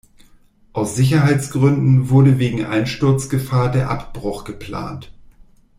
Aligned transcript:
Aus 0.73 0.95
Sicherheitsgründen 0.95 2.09
wurde 2.09 2.39
wegen 2.39 2.65
Einsturzgefahr 2.65 3.69
der 3.71 3.91
Abbruch 3.91 4.45
geplant. 4.45 5.11